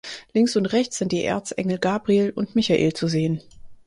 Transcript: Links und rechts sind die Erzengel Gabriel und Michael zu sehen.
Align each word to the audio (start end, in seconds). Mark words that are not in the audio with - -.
Links 0.33 0.55
und 0.55 0.65
rechts 0.65 0.97
sind 0.97 1.11
die 1.11 1.23
Erzengel 1.23 1.77
Gabriel 1.77 2.31
und 2.35 2.55
Michael 2.55 2.93
zu 2.93 3.07
sehen. 3.07 3.39